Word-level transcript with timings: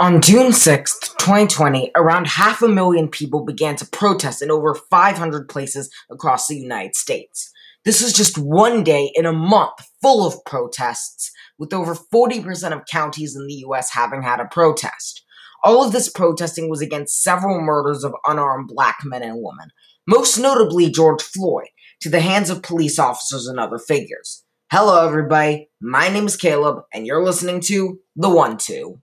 On 0.00 0.20
June 0.20 0.52
6, 0.52 0.96
2020, 1.18 1.90
around 1.96 2.28
half 2.28 2.62
a 2.62 2.68
million 2.68 3.08
people 3.08 3.44
began 3.44 3.74
to 3.74 3.84
protest 3.84 4.40
in 4.40 4.48
over 4.48 4.72
500 4.72 5.48
places 5.48 5.92
across 6.08 6.46
the 6.46 6.56
United 6.56 6.94
States. 6.94 7.50
This 7.84 8.00
was 8.00 8.12
just 8.12 8.38
one 8.38 8.84
day 8.84 9.10
in 9.16 9.26
a 9.26 9.32
month 9.32 9.72
full 10.00 10.24
of 10.24 10.44
protests, 10.44 11.32
with 11.58 11.72
over 11.72 11.96
40% 11.96 12.70
of 12.70 12.86
counties 12.86 13.34
in 13.34 13.48
the 13.48 13.64
US 13.66 13.92
having 13.92 14.22
had 14.22 14.38
a 14.38 14.44
protest. 14.44 15.24
All 15.64 15.84
of 15.84 15.90
this 15.90 16.08
protesting 16.08 16.70
was 16.70 16.80
against 16.80 17.20
several 17.20 17.60
murders 17.60 18.04
of 18.04 18.14
unarmed 18.24 18.68
black 18.72 18.98
men 19.02 19.24
and 19.24 19.42
women, 19.42 19.70
most 20.06 20.38
notably 20.38 20.92
George 20.92 21.22
Floyd, 21.22 21.70
to 22.02 22.08
the 22.08 22.20
hands 22.20 22.50
of 22.50 22.62
police 22.62 23.00
officers 23.00 23.48
and 23.48 23.58
other 23.58 23.78
figures. 23.78 24.44
Hello, 24.70 25.04
everybody. 25.04 25.70
My 25.80 26.08
name 26.08 26.26
is 26.26 26.36
Caleb, 26.36 26.84
and 26.94 27.04
you're 27.04 27.24
listening 27.24 27.58
to 27.62 27.98
The 28.14 28.30
One 28.30 28.58
Two. 28.58 29.00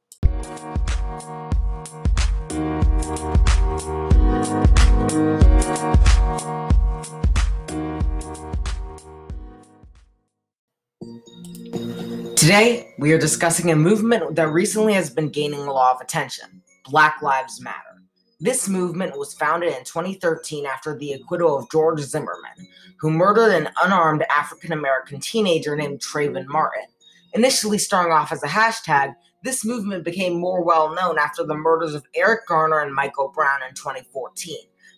Today, 12.46 12.94
we 13.00 13.12
are 13.12 13.18
discussing 13.18 13.72
a 13.72 13.76
movement 13.76 14.36
that 14.36 14.50
recently 14.50 14.94
has 14.94 15.10
been 15.10 15.30
gaining 15.30 15.62
a 15.62 15.74
lot 15.74 15.96
of 15.96 16.02
attention 16.02 16.62
Black 16.88 17.24
Lives 17.24 17.60
Matter. 17.60 18.04
This 18.40 18.70
movement 18.70 19.18
was 19.18 19.34
founded 19.34 19.76
in 19.76 19.84
2013 19.84 20.68
after 20.68 20.96
the 20.96 21.14
acquittal 21.14 21.58
of 21.58 21.72
George 21.72 22.02
Zimmerman, 22.02 22.68
who 23.00 23.10
murdered 23.10 23.52
an 23.52 23.70
unarmed 23.84 24.26
African 24.30 24.74
American 24.74 25.20
teenager 25.20 25.76
named 25.76 26.02
Trayvon 26.02 26.46
Martin. 26.46 26.84
Initially 27.34 27.80
starting 27.80 28.14
off 28.14 28.32
as 28.32 28.44
a 28.44 28.48
hashtag, 28.48 29.16
this 29.44 29.66
movement 29.66 30.04
became 30.06 30.40
more 30.40 30.64
well 30.64 30.94
known 30.94 31.18
after 31.18 31.44
the 31.44 31.56
murders 31.56 31.96
of 31.96 32.06
Eric 32.14 32.46
Garner 32.46 32.82
and 32.82 32.94
Michael 32.94 33.32
Brown 33.34 33.62
in 33.68 33.74
2014, 33.74 34.56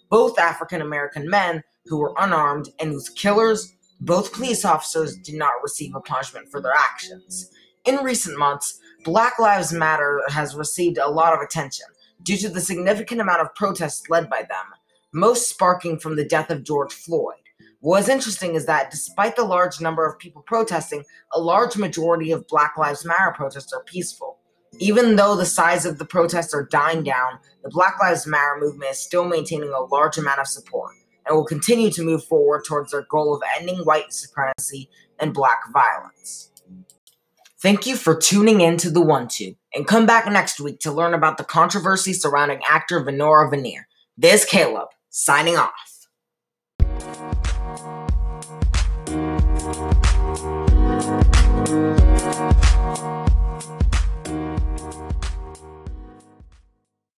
both 0.09 0.37
African 0.37 0.81
American 0.81 1.29
men 1.29 1.63
who 1.85 1.97
were 1.97 2.13
unarmed 2.17 2.67
and 2.81 2.91
whose 2.91 3.07
killers 3.07 3.73
both 3.99 4.33
police 4.33 4.63
officers 4.63 5.17
did 5.17 5.35
not 5.35 5.53
receive 5.63 5.95
a 5.95 6.01
punishment 6.01 6.49
for 6.51 6.61
their 6.61 6.73
actions. 6.73 7.51
In 7.85 8.03
recent 8.03 8.37
months, 8.37 8.79
Black 9.03 9.39
Lives 9.39 9.71
Matter 9.71 10.21
has 10.27 10.55
received 10.55 10.97
a 10.97 11.09
lot 11.09 11.33
of 11.33 11.41
attention 11.41 11.85
due 12.23 12.37
to 12.37 12.49
the 12.49 12.61
significant 12.61 13.21
amount 13.21 13.41
of 13.41 13.55
protests 13.55 14.09
led 14.09 14.29
by 14.29 14.41
them, 14.41 14.65
most 15.13 15.49
sparking 15.49 15.97
from 15.97 16.15
the 16.15 16.25
death 16.25 16.49
of 16.49 16.63
George 16.63 16.93
Floyd. 16.93 17.35
What's 17.79 18.09
interesting 18.09 18.55
is 18.55 18.65
that 18.65 18.91
despite 18.91 19.35
the 19.35 19.45
large 19.45 19.79
number 19.79 20.05
of 20.05 20.19
people 20.19 20.41
protesting, 20.41 21.03
a 21.33 21.39
large 21.39 21.77
majority 21.77 22.31
of 22.31 22.47
Black 22.47 22.77
Lives 22.77 23.05
Matter 23.05 23.33
protests 23.35 23.71
are 23.71 23.83
peaceful. 23.83 24.39
Even 24.79 25.15
though 25.15 25.35
the 25.35 25.45
size 25.45 25.85
of 25.85 25.97
the 25.97 26.05
protests 26.05 26.53
are 26.53 26.65
dying 26.65 27.03
down, 27.03 27.39
the 27.63 27.69
Black 27.69 27.99
Lives 28.01 28.27
Matter 28.27 28.57
movement 28.59 28.91
is 28.91 28.99
still 28.99 29.25
maintaining 29.25 29.69
a 29.69 29.85
large 29.85 30.17
amount 30.17 30.39
of 30.39 30.47
support 30.47 30.93
and 31.27 31.35
will 31.35 31.45
continue 31.45 31.91
to 31.91 32.03
move 32.03 32.23
forward 32.23 32.63
towards 32.65 32.91
their 32.91 33.05
goal 33.09 33.35
of 33.35 33.41
ending 33.59 33.79
white 33.79 34.13
supremacy 34.13 34.89
and 35.19 35.33
black 35.33 35.61
violence. 35.71 36.51
Thank 37.59 37.87
you 37.87 37.95
for 37.95 38.15
tuning 38.15 38.61
in 38.61 38.77
to 38.77 38.91
the 38.91 39.01
One 39.01 39.27
Two, 39.27 39.55
and 39.73 39.87
come 39.87 40.05
back 40.05 40.31
next 40.31 40.59
week 40.59 40.79
to 40.81 40.91
learn 40.91 41.15
about 41.15 41.37
the 41.37 41.43
controversy 41.43 42.13
surrounding 42.13 42.61
actor 42.69 43.03
Venora 43.03 43.49
Veneer. 43.49 43.87
This 44.15 44.45
Caleb, 44.45 44.89
signing 45.09 45.57
off. 45.57 45.96